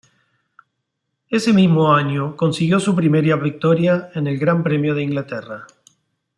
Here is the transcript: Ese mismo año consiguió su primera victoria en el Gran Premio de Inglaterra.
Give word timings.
Ese 1.29 1.53
mismo 1.53 1.93
año 1.93 2.35
consiguió 2.35 2.79
su 2.79 2.95
primera 2.95 3.35
victoria 3.35 4.09
en 4.15 4.25
el 4.25 4.39
Gran 4.39 4.63
Premio 4.63 4.95
de 4.95 5.03
Inglaterra. 5.03 5.67